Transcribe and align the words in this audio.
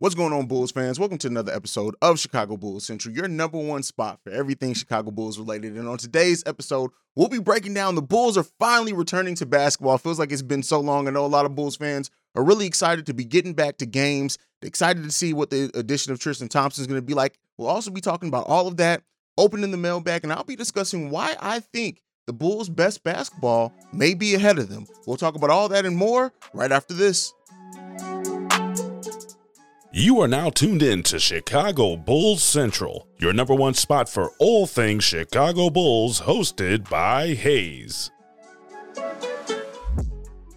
What's 0.00 0.14
going 0.14 0.32
on, 0.32 0.46
Bulls 0.46 0.72
fans? 0.72 0.98
Welcome 0.98 1.18
to 1.18 1.26
another 1.26 1.52
episode 1.52 1.94
of 2.00 2.18
Chicago 2.18 2.56
Bulls 2.56 2.86
Central, 2.86 3.14
your 3.14 3.28
number 3.28 3.58
one 3.58 3.82
spot 3.82 4.18
for 4.24 4.30
everything 4.30 4.72
Chicago 4.72 5.10
Bulls 5.10 5.38
related. 5.38 5.76
And 5.76 5.86
on 5.86 5.98
today's 5.98 6.42
episode, 6.46 6.90
we'll 7.14 7.28
be 7.28 7.38
breaking 7.38 7.74
down 7.74 7.96
the 7.96 8.00
Bulls 8.00 8.38
are 8.38 8.46
finally 8.58 8.94
returning 8.94 9.34
to 9.34 9.44
basketball. 9.44 9.98
Feels 9.98 10.18
like 10.18 10.32
it's 10.32 10.40
been 10.40 10.62
so 10.62 10.80
long. 10.80 11.06
I 11.06 11.10
know 11.10 11.26
a 11.26 11.28
lot 11.28 11.44
of 11.44 11.54
Bulls 11.54 11.76
fans 11.76 12.10
are 12.34 12.42
really 12.42 12.64
excited 12.64 13.04
to 13.04 13.12
be 13.12 13.26
getting 13.26 13.52
back 13.52 13.76
to 13.76 13.84
games, 13.84 14.38
excited 14.62 15.04
to 15.04 15.12
see 15.12 15.34
what 15.34 15.50
the 15.50 15.70
addition 15.74 16.14
of 16.14 16.18
Tristan 16.18 16.48
Thompson 16.48 16.80
is 16.80 16.86
going 16.86 16.96
to 16.96 17.06
be 17.06 17.12
like. 17.12 17.38
We'll 17.58 17.68
also 17.68 17.90
be 17.90 18.00
talking 18.00 18.30
about 18.30 18.46
all 18.46 18.66
of 18.68 18.78
that, 18.78 19.02
opening 19.36 19.70
the 19.70 19.76
mailbag, 19.76 20.24
and 20.24 20.32
I'll 20.32 20.44
be 20.44 20.56
discussing 20.56 21.10
why 21.10 21.36
I 21.42 21.60
think 21.60 22.00
the 22.26 22.32
Bulls' 22.32 22.70
best 22.70 23.04
basketball 23.04 23.74
may 23.92 24.14
be 24.14 24.34
ahead 24.34 24.58
of 24.58 24.70
them. 24.70 24.86
We'll 25.06 25.18
talk 25.18 25.34
about 25.34 25.50
all 25.50 25.68
that 25.68 25.84
and 25.84 25.94
more 25.94 26.32
right 26.54 26.72
after 26.72 26.94
this. 26.94 27.34
You 30.00 30.18
are 30.22 30.28
now 30.28 30.48
tuned 30.48 30.82
in 30.82 31.02
to 31.02 31.18
Chicago 31.18 31.94
Bulls 31.94 32.42
Central, 32.42 33.06
your 33.18 33.34
number 33.34 33.54
one 33.54 33.74
spot 33.74 34.08
for 34.08 34.30
all 34.38 34.66
things 34.66 35.04
Chicago 35.04 35.68
Bulls, 35.68 36.22
hosted 36.22 36.88
by 36.88 37.34
Hayes. 37.34 38.10
All 38.96 39.12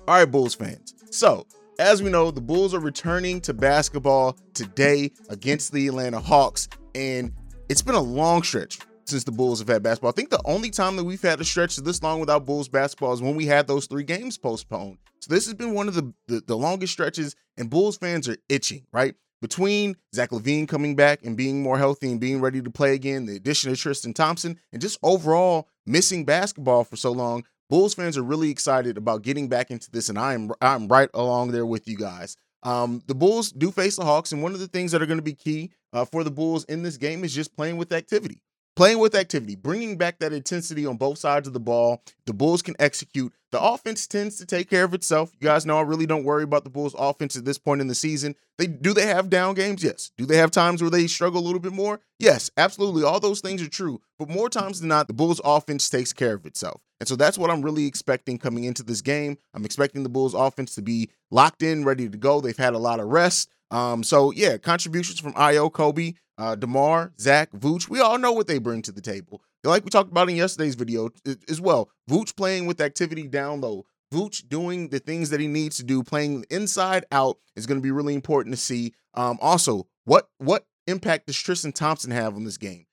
right, 0.08 0.24
Bulls 0.24 0.56
fans. 0.56 0.94
So, 1.12 1.46
as 1.78 2.02
we 2.02 2.10
know, 2.10 2.32
the 2.32 2.40
Bulls 2.40 2.74
are 2.74 2.80
returning 2.80 3.42
to 3.42 3.54
basketball 3.54 4.38
today 4.54 5.12
against 5.28 5.73
the 5.73 5.88
Atlanta 5.90 6.22
Hawks, 6.22 6.70
and 6.96 7.34
it's 7.68 7.82
been 7.82 7.96
a 7.96 8.02
long 8.02 8.44
stretch 8.44 8.80
since 9.04 9.26
the 9.26 9.34
Bulls 9.34 9.60
have 9.60 9.68
had 9.68 9.84
basketball. 9.84 10.12
I 10.12 10.14
think 10.14 10.30
the 10.30 10.42
only 10.46 10.70
time 10.70 10.96
that 10.96 11.04
we've 11.04 11.22
had 11.22 11.42
a 11.42 11.44
stretch 11.44 11.76
this 11.76 12.02
long 12.02 12.22
without 12.22 12.46
Bulls 12.46 12.70
basketball 12.70 13.12
is 13.12 13.22
when 13.22 13.36
we 13.36 13.48
had 13.48 13.68
those 13.68 13.88
three 13.88 14.04
games 14.04 14.38
postponed. 14.38 15.00
So 15.20 15.34
this 15.34 15.46
has 15.48 15.54
been 15.54 15.73
one 15.73 15.90
of 15.90 15.96
the, 15.96 16.14
the, 16.28 16.42
the 16.48 16.58
longest 16.58 16.94
stretches, 16.94 17.36
and 17.58 17.70
Bulls 17.70 17.98
fans 17.98 18.30
are 18.30 18.38
itching, 18.48 18.86
right? 18.94 19.16
Between 19.44 19.98
Zach 20.16 20.30
LaVine 20.30 20.70
coming 20.70 20.96
back 20.96 21.20
and 21.26 21.36
being 21.36 21.62
more 21.62 21.78
healthy 21.78 22.10
and 22.10 22.18
being 22.18 22.40
ready 22.40 22.62
to 22.62 22.72
play 22.72 22.94
again, 22.94 23.26
the 23.26 23.36
addition 23.36 23.70
of 23.72 23.78
Tristan 23.78 24.14
Thompson, 24.14 24.58
and 24.72 24.81
just 24.81 24.98
overall 25.04 25.67
missing 25.86 26.23
basketball 26.23 26.86
for 26.86 26.95
so 26.95 27.12
long, 27.12 27.44
Bulls 27.70 27.94
fans 27.94 28.17
are 28.17 28.23
really 28.23 28.50
excited 28.50 28.98
about 28.98 29.22
getting 29.22 29.50
back 29.50 29.70
into 29.70 29.92
this, 29.92 30.08
and 30.08 30.17
I 30.17 30.34
am 30.34 30.52
I'm 30.62 30.88
right 30.88 31.09
along 31.14 31.52
there 31.52 31.66
with 31.66 31.90
you 31.90 31.98
guys. 31.98 32.38
Um, 32.64 33.04
the 33.08 33.16
Bulls 33.16 33.52
do 33.52 33.70
face 33.70 33.98
the 33.98 34.06
Hawks, 34.06 34.32
and 34.32 34.42
one 34.42 34.54
of 34.54 34.62
the 34.62 34.67
things 34.70 34.94
that 34.94 35.02
are 35.02 35.06
going 35.06 35.20
to 35.20 35.22
be 35.22 35.36
key 35.36 35.72
uh, 35.92 36.06
for 36.06 36.23
the 36.23 36.32
Bulls 36.32 36.64
in 36.64 36.82
this 36.82 36.95
game 36.95 37.26
is 37.26 37.36
just 37.36 37.54
playing 37.54 37.76
with 37.76 37.92
activity 37.92 38.39
playing 38.76 39.00
with 39.00 39.16
activity, 39.16 39.56
bringing 39.56 39.98
back 39.98 40.20
that 40.20 40.34
intensity 40.34 40.86
on 40.86 40.98
both 40.98 41.18
sides 41.18 41.48
of 41.48 41.54
the 41.54 41.60
ball. 41.60 42.04
The 42.26 42.34
Bulls 42.34 42.62
can 42.62 42.76
execute. 42.80 43.34
The 43.52 43.62
offense 43.62 44.08
tends 44.08 44.38
to 44.38 44.46
take 44.46 44.70
care 44.70 44.84
of 44.84 44.94
itself. 44.96 45.32
You 45.40 45.48
guys 45.48 45.66
know 45.66 45.78
I 45.78 45.82
really 45.82 46.08
don't 46.08 46.24
worry 46.24 46.44
about 46.44 46.64
the 46.64 46.72
Bulls' 46.72 46.96
offense 46.98 47.36
at 47.36 47.46
this 47.46 47.60
point 47.60 47.82
in 47.82 47.88
the 47.88 47.96
season. 47.96 48.36
They 48.58 48.66
do 48.66 48.94
they 48.94 49.06
have 49.06 49.30
down 49.30 49.54
games? 49.54 49.84
Yes. 49.84 50.12
Do 50.18 50.26
they 50.26 50.38
have 50.38 50.50
times 50.50 50.82
where 50.82 50.90
they 50.90 51.06
struggle 51.06 51.42
a 51.42 51.46
little 51.46 51.60
bit 51.60 51.74
more? 51.74 52.00
Yes, 52.18 52.50
absolutely. 52.58 53.04
All 53.04 53.20
those 53.20 53.42
things 53.42 53.62
are 53.62 53.70
true. 53.70 54.02
But 54.18 54.30
more 54.30 54.50
times 54.50 54.80
than 54.80 54.90
not, 54.90 55.08
the 55.08 55.14
Bulls' 55.14 55.42
offense 55.44 55.90
takes 55.90 56.14
care 56.14 56.34
of 56.34 56.46
itself. 56.46 56.82
And 57.00 57.08
so 57.08 57.16
that's 57.16 57.38
what 57.38 57.52
I'm 57.52 57.62
really 57.62 57.86
expecting 57.86 58.40
coming 58.40 58.64
into 58.64 58.82
this 58.82 59.02
game. 59.02 59.38
I'm 59.54 59.66
expecting 59.66 60.04
the 60.04 60.10
Bulls' 60.10 60.34
offense 60.34 60.74
to 60.76 60.82
be 60.82 61.10
locked 61.30 61.62
in, 61.62 61.84
ready 61.84 62.10
to 62.10 62.18
go. 62.18 62.42
They've 62.42 62.58
had 62.58 62.74
a 62.74 62.80
lot 62.80 63.00
of 63.00 63.08
rest. 63.08 63.50
Um, 63.72 64.04
so 64.04 64.32
yeah, 64.32 64.58
contributions 64.58 65.20
from 65.20 65.34
Ayo, 65.34 65.72
Coby, 65.72 66.16
uh, 66.38 66.56
DeMar, 66.56 67.14
Zach, 67.20 67.52
Vooch, 67.52 67.89
we 67.89 68.00
all 68.00 68.17
know 68.17 68.31
what 68.31 68.48
they 68.48 68.58
bring 68.58 68.81
to 68.84 68.92
the 68.92 69.02
table. 69.02 69.42
Like 69.64 69.86
we 69.86 69.89
talked 69.89 70.12
about 70.12 70.30
in 70.30 70.36
yesterday's 70.36 70.76
video 70.76 71.09
as 71.50 71.62
well. 71.62 71.89
Vooch 72.09 72.36
playing 72.36 72.66
with 72.66 72.81
activity 72.81 73.28
down 73.28 73.62
low. 73.62 73.86
Vooch 74.14 74.48
doing 74.48 74.89
the 74.89 75.00
things 75.00 75.30
that 75.30 75.39
he 75.39 75.48
needs 75.48 75.78
to 75.78 75.84
do, 75.84 76.04
playing 76.04 76.45
inside 76.50 77.06
out 77.11 77.38
is 77.56 77.66
going 77.66 77.80
to 77.80 77.84
be 77.84 77.92
really 77.92 78.14
important 78.14 78.54
to 78.54 78.61
see. 78.61 78.94
Um, 79.14 79.38
also, 79.42 79.88
what 80.06 80.30
what 80.38 80.66
impact 80.86 81.28
does 81.28 81.38
Tristan 81.38 81.72
Thompson 81.72 82.11
have 82.11 82.36
on 82.36 82.44
this 82.44 82.58
game? 82.58 82.86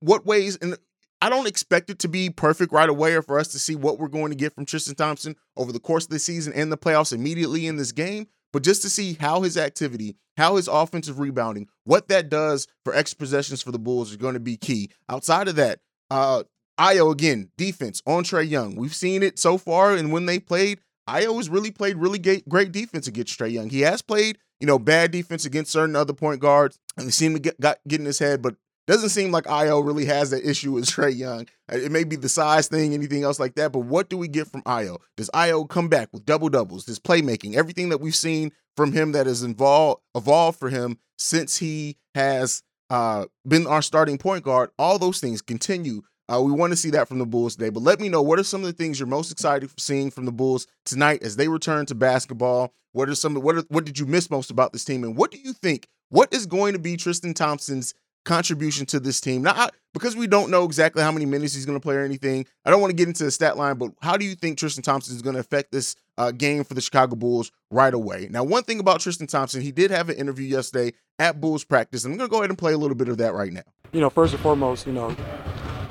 What 0.00 0.26
ways 0.26 0.56
and 0.56 0.76
I 1.22 1.30
don't 1.30 1.48
expect 1.48 1.88
it 1.88 2.00
to 2.00 2.08
be 2.08 2.28
perfect 2.28 2.70
right 2.70 2.88
away 2.88 3.14
or 3.14 3.22
for 3.22 3.38
us 3.38 3.48
to 3.48 3.58
see 3.58 3.74
what 3.74 3.98
we're 3.98 4.08
going 4.08 4.30
to 4.30 4.36
get 4.36 4.54
from 4.54 4.66
Tristan 4.66 4.94
Thompson 4.94 5.36
over 5.56 5.72
the 5.72 5.80
course 5.80 6.04
of 6.04 6.10
the 6.10 6.18
season 6.18 6.52
and 6.52 6.70
the 6.70 6.76
playoffs 6.76 7.14
immediately 7.14 7.66
in 7.66 7.76
this 7.76 7.92
game. 7.92 8.26
But 8.52 8.62
just 8.62 8.82
to 8.82 8.90
see 8.90 9.14
how 9.14 9.40
his 9.40 9.56
activity, 9.56 10.16
how 10.36 10.56
his 10.56 10.68
offensive 10.68 11.18
rebounding, 11.18 11.68
what 11.84 12.08
that 12.08 12.28
does 12.28 12.66
for 12.84 12.94
extra 12.94 13.18
possessions 13.18 13.62
for 13.62 13.72
the 13.72 13.78
Bulls 13.78 14.10
is 14.10 14.16
going 14.16 14.34
to 14.34 14.40
be 14.40 14.56
key. 14.56 14.90
Outside 15.08 15.48
of 15.48 15.56
that, 15.56 15.80
uh, 16.10 16.42
Ayo 16.78 17.12
again, 17.12 17.50
defense 17.56 18.02
on 18.06 18.24
Trae 18.24 18.48
Young. 18.48 18.74
We've 18.74 18.94
seen 18.94 19.22
it 19.22 19.38
so 19.38 19.58
far, 19.58 19.94
and 19.94 20.12
when 20.12 20.26
they 20.26 20.38
played, 20.38 20.80
Ayo 21.08 21.36
has 21.36 21.48
really 21.48 21.70
played 21.70 21.96
really 21.96 22.18
great 22.18 22.72
defense 22.72 23.06
against 23.06 23.38
Trae 23.38 23.52
Young. 23.52 23.70
He 23.70 23.82
has 23.82 24.02
played, 24.02 24.38
you 24.58 24.66
know, 24.66 24.78
bad 24.78 25.10
defense 25.10 25.44
against 25.44 25.72
certain 25.72 25.94
other 25.94 26.12
point 26.12 26.40
guards, 26.40 26.78
and 26.96 27.06
they 27.06 27.12
seem 27.12 27.34
to 27.34 27.40
get 27.40 27.60
got, 27.60 27.78
get 27.86 28.00
in 28.00 28.06
his 28.06 28.18
head. 28.18 28.42
But 28.42 28.56
doesn't 28.86 29.10
seem 29.10 29.30
like 29.30 29.44
Ayo 29.44 29.84
really 29.84 30.04
has 30.06 30.30
that 30.30 30.48
issue 30.48 30.72
with 30.72 30.86
Trae 30.86 31.16
Young. 31.16 31.46
Uh, 31.72 31.76
it 31.76 31.92
may 31.92 32.04
be 32.04 32.16
the 32.16 32.28
size 32.28 32.68
thing, 32.68 32.92
anything 32.92 33.22
else 33.22 33.38
like 33.38 33.54
that. 33.54 33.72
But 33.72 33.80
what 33.80 34.08
do 34.08 34.18
we 34.18 34.28
get 34.28 34.48
from 34.48 34.62
Ayo? 34.62 34.98
Does 35.16 35.30
Ayo 35.30 35.68
come 35.68 35.88
back 35.88 36.08
with 36.12 36.26
double 36.26 36.48
doubles? 36.48 36.84
This 36.86 36.98
playmaking, 36.98 37.54
everything 37.54 37.90
that 37.90 38.00
we've 38.00 38.14
seen 38.14 38.52
from 38.76 38.92
him 38.92 39.12
that 39.12 39.26
has 39.26 39.42
involved 39.42 40.00
evolved 40.14 40.58
for 40.58 40.70
him 40.70 40.98
since 41.18 41.58
he 41.58 41.96
has 42.14 42.62
uh, 42.90 43.26
been 43.46 43.66
our 43.66 43.82
starting 43.82 44.18
point 44.18 44.44
guard. 44.44 44.70
All 44.78 44.98
those 44.98 45.20
things 45.20 45.42
continue. 45.42 46.02
Uh, 46.32 46.40
we 46.40 46.52
want 46.52 46.72
to 46.72 46.76
see 46.76 46.90
that 46.90 47.06
from 47.06 47.18
the 47.18 47.26
Bulls 47.26 47.56
today. 47.56 47.68
But 47.68 47.82
let 47.82 48.00
me 48.00 48.08
know 48.08 48.22
what 48.22 48.38
are 48.38 48.44
some 48.44 48.62
of 48.62 48.66
the 48.66 48.72
things 48.72 48.98
you're 48.98 49.06
most 49.06 49.30
excited 49.30 49.70
for 49.70 49.78
seeing 49.78 50.10
from 50.10 50.24
the 50.24 50.32
Bulls 50.32 50.66
tonight 50.86 51.22
as 51.22 51.36
they 51.36 51.48
return 51.48 51.86
to 51.86 51.94
basketball. 51.94 52.72
What 52.92 53.08
are 53.08 53.14
some? 53.14 53.34
What 53.34 53.56
are, 53.56 53.64
what 53.68 53.84
did 53.84 53.98
you 53.98 54.06
miss 54.06 54.30
most 54.30 54.50
about 54.50 54.72
this 54.72 54.84
team, 54.84 55.04
and 55.04 55.16
what 55.16 55.30
do 55.30 55.38
you 55.38 55.52
think? 55.52 55.88
What 56.10 56.32
is 56.32 56.46
going 56.46 56.74
to 56.74 56.78
be 56.78 56.96
Tristan 56.96 57.34
Thompson's 57.34 57.92
contribution 58.24 58.86
to 58.86 59.00
this 59.00 59.20
team. 59.20 59.42
Now, 59.42 59.52
I, 59.52 59.68
because 59.92 60.16
we 60.16 60.26
don't 60.26 60.50
know 60.50 60.64
exactly 60.64 61.02
how 61.02 61.12
many 61.12 61.26
minutes 61.26 61.54
he's 61.54 61.66
going 61.66 61.78
to 61.78 61.82
play 61.82 61.94
or 61.94 62.04
anything, 62.04 62.46
I 62.64 62.70
don't 62.70 62.80
want 62.80 62.90
to 62.90 62.96
get 62.96 63.06
into 63.06 63.24
the 63.24 63.30
stat 63.30 63.56
line, 63.56 63.76
but 63.76 63.92
how 64.00 64.16
do 64.16 64.24
you 64.24 64.34
think 64.34 64.58
Tristan 64.58 64.82
Thompson 64.82 65.14
is 65.14 65.22
going 65.22 65.34
to 65.34 65.40
affect 65.40 65.70
this 65.72 65.94
uh, 66.18 66.32
game 66.32 66.64
for 66.64 66.74
the 66.74 66.80
Chicago 66.80 67.16
Bulls 67.16 67.52
right 67.70 67.94
away? 67.94 68.28
Now, 68.30 68.42
one 68.42 68.64
thing 68.64 68.80
about 68.80 69.00
Tristan 69.00 69.26
Thompson, 69.26 69.62
he 69.62 69.72
did 69.72 69.90
have 69.90 70.08
an 70.08 70.16
interview 70.16 70.46
yesterday 70.46 70.94
at 71.18 71.40
Bulls 71.40 71.64
practice, 71.64 72.04
and 72.04 72.12
I'm 72.12 72.18
going 72.18 72.28
to 72.28 72.32
go 72.32 72.38
ahead 72.38 72.50
and 72.50 72.58
play 72.58 72.72
a 72.72 72.78
little 72.78 72.96
bit 72.96 73.08
of 73.08 73.18
that 73.18 73.34
right 73.34 73.52
now. 73.52 73.62
You 73.92 74.00
know, 74.00 74.10
first 74.10 74.34
and 74.34 74.42
foremost, 74.42 74.86
you 74.86 74.92
know, 74.92 75.14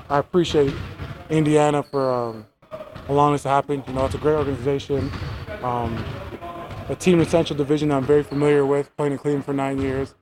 I 0.09 0.19
appreciate 0.19 0.73
Indiana 1.29 1.83
for 1.83 2.13
um, 2.13 2.45
allowing 3.07 3.33
this 3.33 3.43
to 3.43 3.49
happen. 3.49 3.83
You 3.87 3.93
know, 3.93 4.05
it's 4.05 4.15
a 4.15 4.17
great 4.17 4.35
organization. 4.35 5.09
Um, 5.61 6.03
a 6.89 6.95
team 6.95 7.21
in 7.21 7.25
Central 7.25 7.57
Division 7.57 7.91
I'm 7.91 8.03
very 8.03 8.23
familiar 8.23 8.65
with, 8.65 8.95
playing 8.97 9.13
in 9.13 9.17
Cleveland 9.17 9.45
for 9.45 9.53
nine 9.53 9.79
years. 9.79 10.15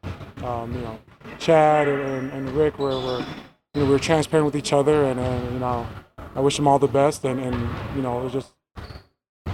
Um, 0.43 0.73
you 0.73 0.81
know, 0.81 0.99
Chad 1.39 1.87
and, 1.87 2.31
and 2.31 2.49
Rick 2.51 2.79
were, 2.79 2.99
were 2.99 3.25
you 3.73 3.81
know, 3.81 3.85
we 3.85 3.91
were 3.91 3.99
transparent 3.99 4.45
with 4.45 4.55
each 4.55 4.73
other, 4.73 5.05
and 5.05 5.19
uh, 5.19 5.51
you 5.53 5.59
know, 5.59 5.87
I 6.35 6.39
wish 6.39 6.57
them 6.57 6.67
all 6.67 6.79
the 6.79 6.87
best, 6.87 7.23
and, 7.25 7.39
and 7.39 7.55
you 7.95 8.01
know, 8.01 8.19
it 8.19 8.23
was 8.25 8.33
just 8.33 8.53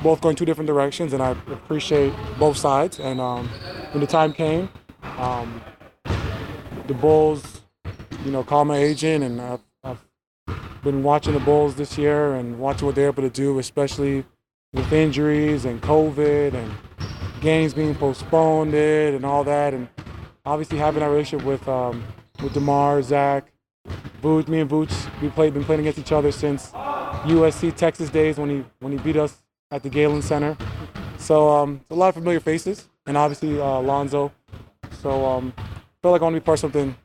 both 0.04 0.22
going 0.22 0.36
two 0.36 0.46
different 0.46 0.68
directions, 0.68 1.14
and 1.14 1.22
I 1.22 1.32
appreciate 1.32 2.14
both 2.38 2.58
sides. 2.58 3.00
And 3.00 3.20
um, 3.20 3.48
when 3.92 4.02
the 4.02 4.08
time 4.08 4.34
came, 4.34 4.70
um, 5.18 5.62
the 6.88 6.94
Bulls, 6.94 7.62
you 8.24 8.32
know, 8.32 8.44
called 8.44 8.68
my 8.68 8.78
agent, 8.78 9.24
and 9.24 9.42
I've, 9.42 9.60
I've 9.84 10.02
been 10.84 11.04
watching 11.04 11.34
the 11.34 11.40
Bulls 11.40 11.76
this 11.76 11.98
year 11.98 12.36
and 12.36 12.60
watching 12.60 12.86
what 12.86 12.96
they're 12.96 13.08
able 13.08 13.24
to 13.24 13.30
do, 13.30 13.60
especially 13.60 14.26
with 14.74 14.92
injuries 14.92 15.66
and 15.66 15.82
COVID 15.82 16.54
and 16.54 16.72
games 17.42 17.74
being 17.74 17.96
postponed 17.96 18.74
and 18.74 19.26
all 19.26 19.44
that, 19.44 19.74
and 19.74 19.88
obviously 20.48 20.78
having 20.78 21.02
that 21.02 21.10
relationship 21.10 21.46
with 21.46 21.68
um, 21.68 22.04
with 22.42 22.54
Demar, 22.54 23.02
Zach, 23.02 23.52
Vooch, 24.22 24.48
me 24.48 24.62
and 24.62 24.70
Vooch, 24.70 25.22
we 25.22 25.30
played 25.30 25.54
been 25.54 25.64
playing 25.64 25.82
against 25.82 26.00
each 26.00 26.12
other 26.12 26.32
since 26.32 26.72
USC 26.72 27.76
Texas 27.76 28.10
days 28.10 28.38
when 28.38 28.50
he 28.50 28.66
when 28.80 28.94
he 28.94 28.98
beat 29.00 29.18
us 29.18 29.38
at 29.72 29.84
the 29.84 29.90
Galen 29.90 30.22
Center. 30.22 30.58
So 31.18 31.50
um, 31.50 31.82
a 31.90 31.96
lot 31.96 32.10
of 32.10 32.16
familiar 32.16 32.40
faces, 32.40 32.88
and 33.06 33.18
obviously 33.18 33.60
uh, 33.60 33.82
Lonzo. 33.82 34.32
So 35.02 35.26
um, 35.26 35.54
feel 36.02 36.12
like 36.12 36.22
I 36.22 36.24
want 36.24 36.36
to 36.36 36.42
be 36.42 36.46
part 36.46 36.58
of 36.58 36.72
something 36.72 36.96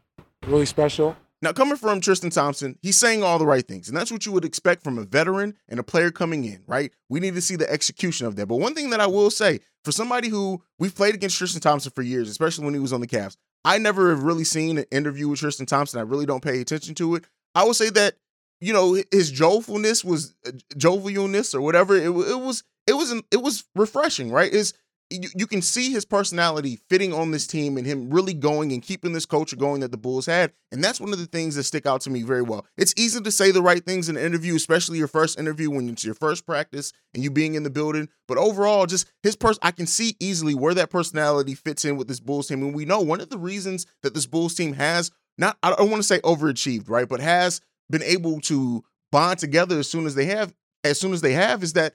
really 0.46 0.66
special. 0.66 1.16
Now, 1.40 1.52
coming 1.52 1.76
from 1.76 2.00
Tristan 2.00 2.31
Thompson, 2.31 2.78
he's 2.82 2.96
saying 2.96 3.25
all 3.25 3.37
the 3.40 3.46
right 3.46 3.66
things, 3.66 3.88
and 3.88 3.96
that's 3.96 4.12
what 4.12 4.25
you 4.25 4.31
would 4.31 4.44
expect 4.44 4.84
from 4.84 4.96
a 4.96 5.02
veteran 5.02 5.55
and 5.69 5.81
a 5.81 5.82
player 5.82 6.12
coming 6.12 6.44
in, 6.44 6.62
right? 6.69 6.93
We 7.08 7.19
need 7.19 7.34
to 7.34 7.40
see 7.40 7.56
the 7.56 7.69
execution 7.69 8.28
of 8.28 8.37
that. 8.37 8.46
But 8.46 8.58
one 8.58 8.75
thing 8.75 8.90
that 8.90 9.00
I 9.00 9.08
will 9.08 9.28
say, 9.28 9.58
for 9.84 9.93
somebody 9.93 10.29
who 10.29 10.62
we've 10.79 10.94
played 10.94 11.14
against 11.14 11.37
Tristan 11.37 11.61
Thompson 11.61 11.93
for 11.94 12.02
years, 12.02 12.29
especially 12.29 12.64
when 12.64 12.75
he 12.75 12.81
was 12.81 12.93
on 12.93 13.00
the 13.00 13.06
Cavs, 13.06 13.37
I 13.64 13.79
never 13.79 14.11
have 14.11 14.23
really 14.23 14.44
seen 14.44 14.79
an 14.79 14.87
interview 14.90 15.29
with 15.29 15.40
Tristan 15.40 15.67
Thompson. 15.67 15.99
I 16.00 16.02
really 16.02 16.26
don't 16.26 16.43
pay 16.43 16.61
attention 16.61 16.94
to 16.96 17.14
it. 17.17 17.25
I 17.55 17.64
would 17.64 17.76
say 17.76 17.90
that 17.90 18.14
you 18.61 18.73
know 18.73 18.96
his 19.11 19.31
joyfulness 19.31 20.05
was 20.05 20.34
uh, 20.46 20.50
jovialness 20.75 21.55
or 21.55 21.61
whatever. 21.61 21.96
It, 21.96 22.06
it 22.06 22.40
was 22.40 22.64
it 22.87 22.94
was 22.94 23.12
it 23.31 23.43
was 23.43 23.64
refreshing, 23.75 24.31
right? 24.31 24.52
Is 24.52 24.75
you, 25.12 25.29
you 25.37 25.47
can 25.47 25.62
see 25.62 25.91
his 25.91 26.05
personality 26.05 26.81
fitting 26.88 27.12
on 27.12 27.31
this 27.31 27.47
team 27.47 27.76
and 27.76 27.87
him 27.87 28.11
really 28.11 28.35
going 28.35 28.73
and 28.73 28.82
keeping 28.82 29.12
this 29.12 29.26
culture 29.26 29.56
going 29.56 29.81
that 29.81 29.91
the 29.91 29.97
Bulls 29.97 30.26
had. 30.26 30.53
And 30.70 30.82
that's 30.82 31.00
one 31.00 31.12
of 31.12 31.19
the 31.19 31.26
things 31.26 31.55
that 31.56 31.64
stick 31.64 31.87
out 31.87 32.00
to 32.03 32.11
me 32.11 32.23
very 32.23 32.43
well. 32.43 32.67
It's 32.76 32.94
easy 32.97 33.20
to 33.20 33.31
say 33.31 33.50
the 33.50 33.62
right 33.62 33.85
things 33.85 34.09
in 34.09 34.17
an 34.17 34.25
interview, 34.25 34.55
especially 34.55 34.99
your 34.99 35.09
first 35.09 35.38
interview 35.38 35.70
when 35.70 35.88
it's 35.88 36.05
your 36.05 36.14
first 36.14 36.47
practice 36.47 36.93
and 37.14 37.23
you 37.23 37.31
being 37.31 37.55
in 37.55 37.62
the 37.62 37.70
building. 37.70 38.09
But 38.26 38.38
overall, 38.38 38.87
just 38.87 39.11
his 39.23 39.37
person, 39.37 39.61
I 39.62 39.70
can 39.70 39.87
see 39.87 40.17
easily 40.20 40.55
where 40.55 40.75
that 40.75 40.91
personality 40.91 41.55
fits 41.55 41.85
in 41.85 41.97
with 41.97 42.09
this 42.09 42.20
Bulls 42.20 42.49
team. 42.49 42.62
And 42.62 42.75
we 42.75 42.85
know 42.85 43.00
one 43.00 43.20
of 43.20 43.29
the 43.31 43.38
reasons 43.38 43.87
that 44.03 44.14
this 44.14 44.26
Bulls 44.26 44.55
team 44.55 44.75
has 44.75 45.11
not, 45.38 45.59
I 45.62 45.75
don't 45.75 45.91
want 45.91 46.03
to 46.03 46.06
say 46.06 46.20
overachieved, 46.20 46.88
right, 46.88 47.09
but 47.09 47.20
has 47.20 47.61
been 47.91 48.03
able 48.03 48.41
to 48.41 48.85
bond 49.11 49.38
together 49.38 49.79
as 49.79 49.91
soon 49.91 50.06
as 50.06 50.14
they 50.14 50.26
have, 50.26 50.55
as 50.85 50.99
soon 50.99 51.12
as 51.12 51.20
they 51.20 51.32
have, 51.32 51.62
is 51.62 51.75
that 51.75 51.94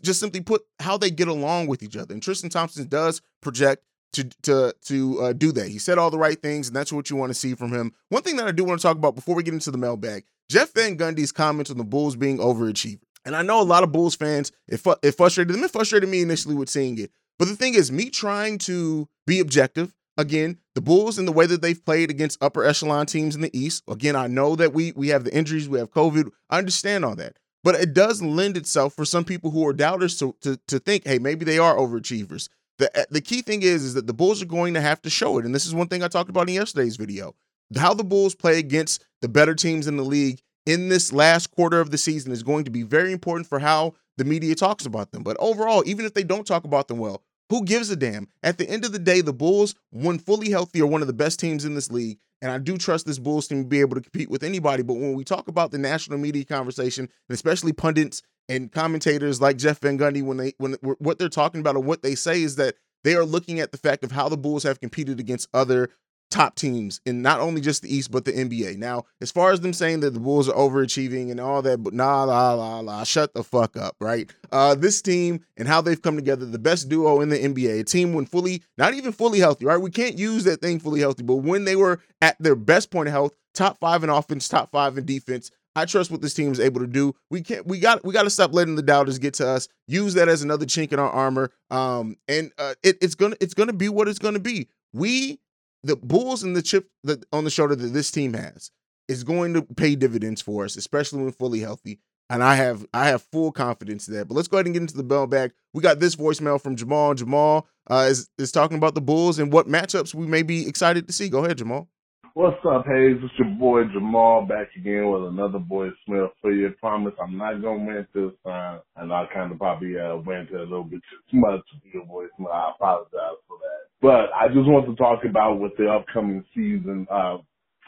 just 0.00 0.20
simply 0.20 0.40
put 0.40 0.62
how 0.80 0.96
they 0.96 1.10
get 1.10 1.28
along 1.28 1.66
with 1.66 1.82
each 1.82 1.96
other. 1.96 2.12
And 2.12 2.22
Tristan 2.22 2.50
Thompson 2.50 2.88
does 2.88 3.20
project 3.42 3.82
to 4.14 4.24
to 4.42 4.74
to 4.86 5.20
uh, 5.22 5.32
do 5.32 5.52
that. 5.52 5.68
He 5.68 5.78
said 5.78 5.98
all 5.98 6.10
the 6.10 6.18
right 6.18 6.40
things, 6.40 6.68
and 6.68 6.76
that's 6.76 6.92
what 6.92 7.10
you 7.10 7.16
want 7.16 7.30
to 7.30 7.34
see 7.34 7.54
from 7.54 7.72
him. 7.72 7.92
One 8.08 8.22
thing 8.22 8.36
that 8.36 8.46
I 8.46 8.52
do 8.52 8.64
want 8.64 8.80
to 8.80 8.86
talk 8.86 8.96
about 8.96 9.14
before 9.14 9.34
we 9.34 9.42
get 9.42 9.54
into 9.54 9.70
the 9.70 9.78
mailbag: 9.78 10.24
Jeff 10.48 10.72
Van 10.72 10.96
Gundy's 10.96 11.32
comments 11.32 11.70
on 11.70 11.78
the 11.78 11.84
Bulls 11.84 12.16
being 12.16 12.38
overachievers. 12.38 13.00
And 13.26 13.34
I 13.34 13.42
know 13.42 13.60
a 13.60 13.62
lot 13.62 13.82
of 13.82 13.92
Bulls 13.92 14.14
fans 14.14 14.52
it, 14.68 14.78
fu- 14.78 14.96
it 15.02 15.12
frustrated 15.12 15.54
them. 15.54 15.64
It 15.64 15.70
frustrated 15.70 16.08
me 16.08 16.20
initially 16.20 16.54
with 16.54 16.68
seeing 16.68 16.98
it. 16.98 17.10
But 17.38 17.48
the 17.48 17.56
thing 17.56 17.74
is, 17.74 17.90
me 17.90 18.10
trying 18.10 18.58
to 18.58 19.08
be 19.26 19.40
objective. 19.40 19.94
Again, 20.16 20.58
the 20.76 20.80
Bulls 20.80 21.18
and 21.18 21.26
the 21.26 21.32
way 21.32 21.46
that 21.46 21.60
they've 21.60 21.84
played 21.84 22.08
against 22.08 22.40
upper 22.40 22.64
echelon 22.64 23.06
teams 23.06 23.34
in 23.34 23.40
the 23.40 23.58
East. 23.58 23.82
Again, 23.88 24.14
I 24.14 24.28
know 24.28 24.54
that 24.54 24.72
we 24.72 24.92
we 24.92 25.08
have 25.08 25.24
the 25.24 25.34
injuries, 25.34 25.68
we 25.68 25.78
have 25.78 25.90
COVID. 25.90 26.30
I 26.50 26.58
understand 26.58 27.04
all 27.04 27.16
that. 27.16 27.36
But 27.64 27.76
it 27.76 27.94
does 27.94 28.22
lend 28.22 28.56
itself 28.56 28.94
for 28.94 29.06
some 29.06 29.24
people 29.24 29.50
who 29.50 29.66
are 29.66 29.72
doubters 29.72 30.18
to, 30.18 30.36
to, 30.42 30.60
to 30.68 30.78
think, 30.78 31.06
hey, 31.06 31.18
maybe 31.18 31.44
they 31.44 31.58
are 31.58 31.74
overachievers. 31.74 32.48
The, 32.78 32.96
eh, 32.96 33.04
the 33.10 33.22
key 33.22 33.40
thing 33.40 33.62
is, 33.62 33.82
is 33.82 33.94
that 33.94 34.06
the 34.06 34.12
Bulls 34.12 34.42
are 34.42 34.46
going 34.46 34.74
to 34.74 34.80
have 34.82 35.00
to 35.02 35.10
show 35.10 35.38
it. 35.38 35.46
And 35.46 35.54
this 35.54 35.66
is 35.66 35.74
one 35.74 35.88
thing 35.88 36.02
I 36.02 36.08
talked 36.08 36.30
about 36.30 36.48
in 36.48 36.54
yesterday's 36.54 36.96
video. 36.96 37.34
How 37.76 37.94
the 37.94 38.04
Bulls 38.04 38.34
play 38.34 38.58
against 38.58 39.04
the 39.22 39.28
better 39.28 39.54
teams 39.54 39.86
in 39.86 39.96
the 39.96 40.04
league 40.04 40.42
in 40.66 40.90
this 40.90 41.12
last 41.12 41.50
quarter 41.50 41.80
of 41.80 41.90
the 41.90 41.98
season 41.98 42.32
is 42.32 42.42
going 42.42 42.64
to 42.64 42.70
be 42.70 42.82
very 42.82 43.12
important 43.12 43.48
for 43.48 43.58
how 43.58 43.94
the 44.18 44.24
media 44.24 44.54
talks 44.54 44.84
about 44.84 45.10
them. 45.12 45.22
But 45.22 45.36
overall, 45.40 45.82
even 45.86 46.04
if 46.04 46.14
they 46.14 46.22
don't 46.22 46.46
talk 46.46 46.64
about 46.64 46.88
them 46.88 46.98
well, 46.98 47.22
who 47.48 47.64
gives 47.64 47.90
a 47.90 47.96
damn? 47.96 48.28
At 48.42 48.58
the 48.58 48.68
end 48.68 48.84
of 48.84 48.92
the 48.92 48.98
day, 48.98 49.20
the 49.20 49.32
Bulls, 49.32 49.74
when 49.90 50.18
fully 50.18 50.50
healthy, 50.50 50.80
are 50.80 50.86
one 50.86 51.00
of 51.00 51.06
the 51.06 51.12
best 51.12 51.40
teams 51.40 51.64
in 51.64 51.74
this 51.74 51.90
league. 51.90 52.18
And 52.44 52.52
I 52.52 52.58
do 52.58 52.76
trust 52.76 53.06
this 53.06 53.18
Bulls 53.18 53.48
team 53.48 53.62
to 53.62 53.68
be 53.68 53.80
able 53.80 53.94
to 53.94 54.02
compete 54.02 54.28
with 54.28 54.42
anybody. 54.42 54.82
But 54.82 54.98
when 54.98 55.14
we 55.14 55.24
talk 55.24 55.48
about 55.48 55.70
the 55.70 55.78
national 55.78 56.18
media 56.18 56.44
conversation, 56.44 57.08
and 57.28 57.34
especially 57.34 57.72
pundits 57.72 58.20
and 58.50 58.70
commentators 58.70 59.40
like 59.40 59.56
Jeff 59.56 59.80
Van 59.80 59.98
Gundy, 59.98 60.22
when 60.22 60.36
they 60.36 60.52
when 60.58 60.74
what 60.82 61.18
they're 61.18 61.30
talking 61.30 61.62
about 61.62 61.74
or 61.74 61.82
what 61.82 62.02
they 62.02 62.14
say 62.14 62.42
is 62.42 62.56
that 62.56 62.74
they 63.02 63.14
are 63.14 63.24
looking 63.24 63.60
at 63.60 63.72
the 63.72 63.78
fact 63.78 64.04
of 64.04 64.12
how 64.12 64.28
the 64.28 64.36
Bulls 64.36 64.62
have 64.64 64.78
competed 64.78 65.20
against 65.20 65.48
other 65.54 65.88
top 66.34 66.56
teams 66.56 67.00
in 67.06 67.22
not 67.22 67.38
only 67.38 67.60
just 67.60 67.82
the 67.82 67.94
East 67.94 68.10
but 68.10 68.24
the 68.24 68.32
NBA. 68.32 68.76
Now, 68.76 69.04
as 69.20 69.30
far 69.30 69.52
as 69.52 69.60
them 69.60 69.72
saying 69.72 70.00
that 70.00 70.14
the 70.14 70.20
Bulls 70.20 70.48
are 70.48 70.54
overachieving 70.54 71.30
and 71.30 71.38
all 71.38 71.62
that, 71.62 71.82
but 71.82 71.94
nah, 71.94 72.24
la 72.24 72.54
la 72.54 72.80
la, 72.80 73.04
shut 73.04 73.32
the 73.34 73.44
fuck 73.44 73.76
up, 73.76 73.94
right? 74.00 74.28
Uh, 74.50 74.74
this 74.74 75.00
team 75.00 75.44
and 75.56 75.68
how 75.68 75.80
they've 75.80 76.02
come 76.02 76.16
together, 76.16 76.44
the 76.44 76.58
best 76.58 76.88
duo 76.88 77.20
in 77.20 77.28
the 77.28 77.38
NBA, 77.38 77.80
a 77.80 77.84
team 77.84 78.14
when 78.14 78.26
fully, 78.26 78.64
not 78.76 78.94
even 78.94 79.12
fully 79.12 79.38
healthy, 79.38 79.64
right? 79.64 79.80
We 79.80 79.92
can't 79.92 80.18
use 80.18 80.42
that 80.44 80.60
thing 80.60 80.80
fully 80.80 81.00
healthy, 81.00 81.22
but 81.22 81.36
when 81.36 81.64
they 81.64 81.76
were 81.76 82.00
at 82.20 82.36
their 82.40 82.56
best 82.56 82.90
point 82.90 83.06
of 83.06 83.12
health, 83.12 83.36
top 83.54 83.78
five 83.78 84.02
in 84.02 84.10
offense, 84.10 84.48
top 84.48 84.72
five 84.72 84.98
in 84.98 85.06
defense. 85.06 85.52
I 85.76 85.86
trust 85.86 86.10
what 86.12 86.22
this 86.22 86.34
team 86.34 86.52
is 86.52 86.60
able 86.60 86.80
to 86.82 86.86
do. 86.86 87.16
We 87.30 87.42
can't. 87.42 87.66
We 87.66 87.80
got. 87.80 88.04
We 88.04 88.12
got 88.12 88.22
to 88.22 88.30
stop 88.30 88.52
letting 88.52 88.76
the 88.76 88.82
doubters 88.82 89.18
get 89.18 89.34
to 89.34 89.48
us. 89.48 89.66
Use 89.88 90.14
that 90.14 90.28
as 90.28 90.40
another 90.40 90.66
chink 90.66 90.92
in 90.92 91.00
our 91.00 91.10
armor. 91.10 91.50
Um, 91.68 92.16
and 92.28 92.52
uh, 92.58 92.74
it, 92.84 92.96
it's 93.00 93.16
gonna. 93.16 93.34
It's 93.40 93.54
gonna 93.54 93.72
be 93.72 93.88
what 93.88 94.06
it's 94.06 94.20
gonna 94.20 94.38
be. 94.38 94.68
We 94.92 95.40
the 95.84 95.96
Bulls 95.96 96.42
and 96.42 96.56
the 96.56 96.62
chip 96.62 96.88
that 97.04 97.24
on 97.32 97.44
the 97.44 97.50
shoulder 97.50 97.76
that 97.76 97.88
this 97.88 98.10
team 98.10 98.34
has 98.34 98.70
is 99.06 99.22
going 99.22 99.54
to 99.54 99.62
pay 99.62 99.94
dividends 99.94 100.40
for 100.40 100.64
us, 100.64 100.76
especially 100.76 101.22
when 101.22 101.32
fully 101.32 101.60
healthy. 101.60 102.00
And 102.30 102.42
I 102.42 102.54
have 102.54 102.86
I 102.94 103.08
have 103.08 103.22
full 103.22 103.52
confidence 103.52 104.08
in 104.08 104.14
that. 104.14 104.28
But 104.28 104.34
let's 104.34 104.48
go 104.48 104.56
ahead 104.56 104.66
and 104.66 104.74
get 104.74 104.80
into 104.80 104.96
the 104.96 105.02
bell 105.02 105.26
bag. 105.26 105.52
We 105.74 105.82
got 105.82 106.00
this 106.00 106.16
voicemail 106.16 106.60
from 106.60 106.74
Jamal. 106.74 107.14
Jamal 107.14 107.68
uh, 107.88 108.06
is 108.08 108.30
is 108.38 108.50
talking 108.50 108.78
about 108.78 108.94
the 108.94 109.02
Bulls 109.02 109.38
and 109.38 109.52
what 109.52 109.68
matchups 109.68 110.14
we 110.14 110.26
may 110.26 110.42
be 110.42 110.66
excited 110.66 111.06
to 111.06 111.12
see. 111.12 111.28
Go 111.28 111.44
ahead, 111.44 111.58
Jamal. 111.58 111.88
What's 112.34 112.64
up, 112.64 112.86
Hayes? 112.86 113.18
It's 113.24 113.34
your 113.38 113.48
boy 113.58 113.82
Jamal 113.92 114.46
back 114.46 114.68
again 114.76 115.10
with 115.10 115.24
another 115.32 115.58
voicemail 115.58 116.30
for 116.40 116.52
you. 116.52 116.70
Promise 116.80 117.14
I'm 117.20 117.36
not 117.36 117.60
gonna 117.60 117.84
rant 117.92 118.06
this 118.14 118.30
time, 118.46 118.80
and 118.96 119.12
I 119.12 119.26
kind 119.34 119.50
of 119.50 119.58
probably 119.58 119.98
uh, 119.98 120.16
went 120.18 120.50
a 120.52 120.60
little 120.60 120.84
bit 120.84 121.00
too 121.30 121.38
much 121.38 121.60
with 121.74 121.92
your 121.92 122.04
voicemail. 122.06 122.52
I 122.54 122.70
apologize 122.76 123.42
for 123.48 123.58
that. 123.58 123.90
But 124.00 124.30
I 124.32 124.46
just 124.46 124.68
want 124.68 124.86
to 124.86 124.94
talk 124.94 125.24
about 125.28 125.58
with 125.60 125.72
the 125.76 125.88
upcoming 125.88 126.44
season, 126.54 127.06
uh, 127.10 127.38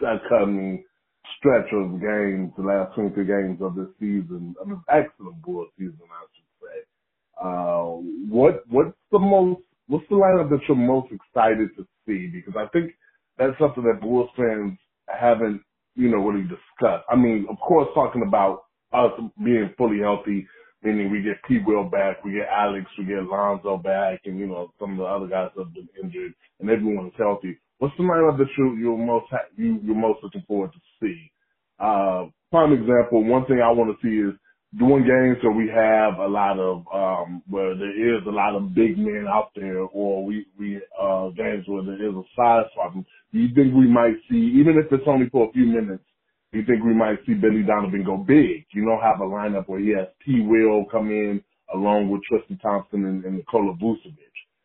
upcoming 0.05 0.85
stretch 1.39 1.73
of 1.73 2.01
games, 2.01 2.53
the 2.59 2.65
last 2.65 2.97
23 2.97 3.25
games 3.25 3.59
of 3.63 3.77
this 3.77 3.89
season, 4.01 4.57
of 4.61 4.69
this 4.69 4.79
excellent 4.91 5.41
Bulls 5.43 5.69
season, 5.79 5.95
I 6.03 6.27
should 6.35 6.53
say. 6.67 6.79
Uh, 7.41 8.03
what, 8.29 8.65
what's 8.69 8.97
the 9.13 9.21
most, 9.21 9.63
what's 9.87 10.07
the 10.11 10.17
lineup 10.17 10.51
that 10.51 10.61
you're 10.69 10.77
most 10.77 11.13
excited 11.13 11.71
to 11.77 11.87
see? 12.07 12.27
Because 12.29 12.55
I 12.59 12.67
think 12.73 12.93
that's 13.39 13.59
something 13.59 13.85
that 13.85 14.01
Bulls 14.01 14.31
fans 14.37 14.79
haven't, 15.09 15.63
you 15.95 16.11
know, 16.11 16.19
really 16.19 16.45
discussed. 16.49 17.05
I 17.11 17.17
mean, 17.17 17.47
of 17.51 17.57
course, 17.61 17.89
talking 17.95 18.25
about 18.27 18.65
us 18.93 19.13
being 19.43 19.73
fully 19.79 20.01
healthy 20.01 20.47
meaning 20.83 21.11
we 21.11 21.23
get 21.23 21.43
P. 21.49 21.59
Will 21.67 21.85
back, 21.85 22.25
we 22.25 22.33
get 22.33 22.49
Alex, 22.51 22.87
we 22.99 23.05
get 23.05 23.25
Lonzo 23.25 23.77
back, 23.79 24.21
and 24.25 24.39
you 24.39 24.47
know 24.47 24.73
some 24.79 24.93
of 24.93 24.99
the 24.99 25.05
other 25.05 25.27
guys 25.27 25.51
that 25.57 25.65
have 25.65 25.75
been 25.75 25.89
injured, 26.03 26.33
and 26.61 26.71
everyone's 26.71 27.13
healthy. 27.19 27.59
What's 27.79 27.95
the 27.99 28.05
lineup 28.05 28.39
that 28.39 28.49
you 28.57 28.77
you're 28.77 28.97
most 28.97 29.27
you 29.57 29.81
you're 29.83 29.97
most 29.97 30.23
looking 30.23 30.45
forward 30.47 30.73
to 30.73 30.81
see? 31.01 31.31
Uh, 31.79 32.27
prime 32.51 32.73
example, 32.73 33.25
one 33.25 33.45
thing 33.47 33.61
I 33.61 33.71
want 33.73 33.91
to 33.91 34.07
see 34.07 34.29
is 34.29 34.35
doing 34.79 35.03
games 35.05 35.39
where 35.43 35.53
we 35.53 35.69
have 35.69 36.19
a 36.19 36.29
lot 36.29 36.59
of 36.59 36.85
um 36.93 37.43
where 37.49 37.75
there 37.75 38.17
is 38.17 38.23
a 38.27 38.31
lot 38.31 38.55
of 38.55 38.75
big 38.75 38.99
men 38.99 39.27
out 39.29 39.51
there, 39.57 39.81
or 39.81 40.25
we 40.25 40.47
we 40.59 40.81
uh 41.01 41.29
games 41.31 41.65
where 41.67 41.85
there 41.85 42.09
is 42.09 42.15
a 42.15 42.23
size 42.37 42.67
problem. 42.75 43.05
Do 43.33 43.39
you 43.39 43.55
think 43.55 43.75
we 43.75 43.89
might 43.89 44.17
see, 44.31 44.53
even 44.59 44.79
if 44.79 44.93
it's 44.93 45.07
only 45.07 45.29
for 45.31 45.49
a 45.49 45.53
few 45.53 45.67
minutes? 45.67 46.05
you 46.57 46.65
think 46.65 46.85
we 46.85 46.95
might 46.95 47.19
see 47.27 47.35
Billy 47.35 47.63
Donovan 47.63 48.05
go 48.05 48.17
big? 48.17 48.65
You 48.73 48.85
know, 48.85 48.99
have 49.01 49.21
a 49.21 49.25
lineup 49.25 49.69
where 49.69 49.81
he 49.81 49.91
has 49.91 50.09
T. 50.25 50.41
Will 50.41 50.85
come 50.91 51.11
in 51.11 51.43
along 51.75 52.09
with 52.09 52.23
Tristan 52.23 52.59
Thompson 52.59 53.05
and, 53.05 53.25
and 53.25 53.37
Nikola 53.37 53.75
Vucevic. 53.75 54.17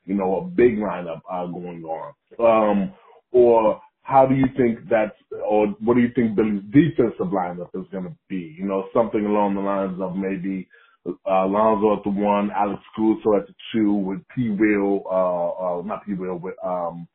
You 0.06 0.16
know, 0.16 0.38
a 0.38 0.42
big 0.44 0.78
lineup 0.78 1.22
uh, 1.31 1.46
going 1.46 1.84
on. 1.84 2.13
Um, 2.40 2.94
or 3.31 3.81
how 4.04 4.25
do 4.25 4.36
you 4.36 4.46
think 4.58 4.80
that's, 4.90 5.16
or 5.51 5.68
what 5.81 5.95
do 5.95 6.00
you 6.00 6.12
think 6.15 6.38
Billy's 6.38 6.63
defensive 6.71 7.27
lineup 7.27 7.68
is 7.74 7.86
going 7.92 8.06
to 8.06 8.15
be? 8.30 8.56
You 8.57 8.63
know, 8.63 8.86
something 8.95 9.25
along 9.25 9.56
the 9.56 9.59
lines 9.59 10.00
of 10.01 10.15
maybe 10.15 10.65
uh, 11.06 11.12
at 11.44 12.03
the 12.06 12.09
one, 12.09 12.51
Alex 12.56 12.81
Caruso 12.95 13.36
at 13.36 13.48
the 13.48 13.53
two, 13.74 13.92
with 13.92 14.19
P. 14.33 14.50
Will, 14.50 15.03
uh, 15.12 15.80
uh, 15.80 15.81
not 15.81 16.06
P. 16.06 16.13
Will, 16.13 16.38
with 16.38 16.56
um, 16.63 17.06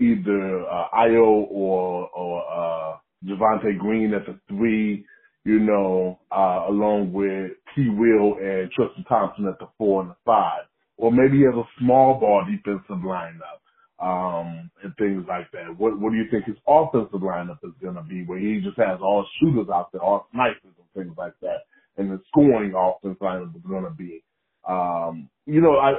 either 0.00 0.64
uh, 0.66 0.88
Ayo 0.94 1.44
or 1.50 2.08
or 2.16 2.42
uh, 2.48 2.96
Javonte 3.26 3.76
Green 3.78 4.14
at 4.14 4.24
the 4.24 4.40
three, 4.48 5.04
you 5.44 5.58
know, 5.58 6.18
uh, 6.30 6.64
along 6.70 7.12
with 7.12 7.50
P. 7.74 7.90
Will 7.90 8.38
and 8.38 8.70
Tristan 8.70 9.04
Thompson 9.06 9.48
at 9.48 9.58
the 9.58 9.68
four 9.76 10.00
and 10.00 10.12
the 10.12 10.16
five. 10.24 10.62
Or 10.96 11.12
maybe 11.12 11.38
he 11.38 11.44
has 11.44 11.54
a 11.54 11.68
small 11.78 12.18
ball 12.18 12.46
defensive 12.50 13.04
lineup, 13.04 13.60
um, 14.02 14.70
and 14.82 14.94
things 14.98 15.24
like 15.28 15.50
that. 15.52 15.78
What, 15.78 15.98
what 15.98 16.10
do 16.12 16.18
you 16.18 16.26
think 16.30 16.44
his 16.44 16.56
offensive 16.66 17.20
lineup 17.20 17.58
is 17.62 17.72
going 17.80 17.94
to 17.94 18.02
be 18.02 18.24
where 18.24 18.38
he 18.38 18.60
just 18.60 18.76
has 18.78 18.98
all 19.00 19.24
shooters 19.40 19.68
out 19.72 19.92
there, 19.92 20.02
all 20.02 20.26
snipers 20.32 20.74
and 20.76 20.90
things 20.94 21.16
like 21.16 21.34
that? 21.42 21.64
And 21.96 22.10
the 22.10 22.20
scoring 22.28 22.74
offense 22.76 23.18
lineup 23.22 23.54
is 23.56 23.62
going 23.68 23.84
to 23.84 23.90
be. 23.90 24.24
Um, 24.68 25.28
you 25.46 25.60
know, 25.60 25.76
I, 25.76 25.92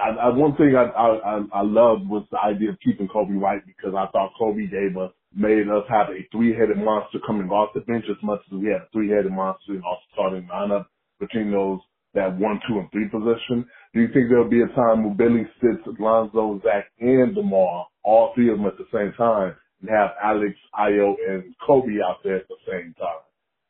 I, 0.00 0.10
I 0.26 0.28
one 0.30 0.56
thing 0.56 0.74
I, 0.76 0.84
I, 0.84 1.40
I 1.52 1.62
loved 1.62 2.08
was 2.08 2.24
the 2.30 2.38
idea 2.38 2.70
of 2.70 2.78
keeping 2.84 3.08
Coby 3.08 3.38
White 3.38 3.66
because 3.66 3.94
I 3.96 4.06
thought 4.12 4.32
Coby 4.40 4.70
gave 4.70 4.96
us 4.96 5.12
made 5.34 5.68
us 5.68 5.84
have 5.88 6.08
a 6.08 6.26
three-headed 6.32 6.78
monster 6.78 7.18
coming 7.26 7.48
off 7.50 7.74
the 7.74 7.80
bench 7.80 8.04
as 8.10 8.16
much 8.22 8.40
as 8.50 8.58
we 8.58 8.68
had 8.68 8.82
a 8.82 8.88
three-headed 8.92 9.30
monster 9.30 9.74
in 9.74 9.82
our 9.84 9.98
starting 10.12 10.48
lineup 10.52 10.86
between 11.20 11.50
those 11.50 11.80
that 12.14 12.36
one, 12.38 12.60
two, 12.68 12.78
and 12.78 12.90
three 12.90 13.08
position. 13.08 13.66
Do 13.94 14.00
you 14.00 14.08
think 14.08 14.28
there'll 14.28 14.48
be 14.48 14.62
a 14.62 14.74
time 14.74 15.04
where 15.04 15.14
Billy 15.14 15.46
sits 15.60 15.82
Lonzo, 15.98 16.60
Zach, 16.64 16.86
and 17.00 17.34
DeMar, 17.34 17.86
all 18.02 18.32
three 18.34 18.50
of 18.50 18.58
them 18.58 18.66
at 18.66 18.78
the 18.78 18.86
same 18.92 19.12
time, 19.16 19.54
and 19.80 19.90
have 19.90 20.10
Alex, 20.22 20.54
Ayo, 20.78 21.14
and 21.28 21.54
Coby 21.66 21.98
out 22.02 22.18
there 22.24 22.36
at 22.36 22.48
the 22.48 22.56
same 22.66 22.94
time? 22.98 23.22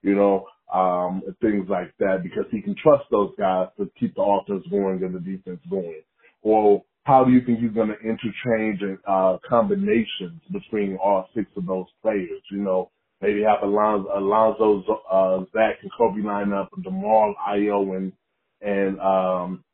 You 0.02 0.14
know, 0.14 0.46
um, 0.72 1.22
things 1.40 1.66
like 1.68 1.92
that 1.98 2.22
because 2.22 2.44
he 2.50 2.60
can 2.62 2.76
trust 2.82 3.04
those 3.10 3.32
guys 3.38 3.68
to 3.78 3.90
keep 3.98 4.14
the 4.14 4.22
offense 4.22 4.64
going 4.70 5.02
and 5.02 5.14
the 5.14 5.20
defense 5.20 5.60
going. 5.68 6.02
Or 6.42 6.84
how 7.04 7.24
do 7.24 7.32
you 7.32 7.40
think 7.44 7.60
he's 7.60 7.72
going 7.72 7.88
to 7.88 7.98
interchange 8.00 8.80
uh, 9.06 9.38
combinations 9.48 10.40
between 10.52 10.98
all 11.02 11.28
six 11.34 11.46
of 11.56 11.66
those 11.66 11.86
players? 12.02 12.42
You 12.50 12.58
know, 12.58 12.90
maybe 13.22 13.42
have 13.42 13.62
Alonzo, 13.62 14.10
Alonzo 14.14 14.84
uh, 15.10 15.38
Zach, 15.52 15.76
and 15.82 15.90
Coby 15.98 16.22
line 16.22 16.52
up, 16.52 16.68
and 16.76 16.84
DeMar, 16.84 17.34
Ayo, 17.48 17.96
and 17.96 18.12
and 18.60 18.98
um, 19.00 19.64